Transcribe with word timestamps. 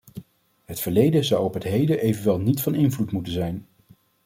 Het 0.65 0.79
verleden 0.79 1.23
zou 1.25 1.43
op 1.43 1.53
het 1.53 1.63
heden 1.63 1.99
evenwel 1.99 2.39
niet 2.39 2.61
van 2.61 2.75
invloed 2.75 3.11
moeten 3.11 3.33
zijn. 3.33 3.65